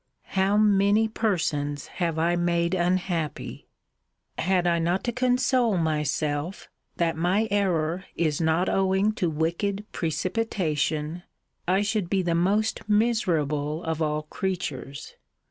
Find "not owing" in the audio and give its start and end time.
8.41-9.11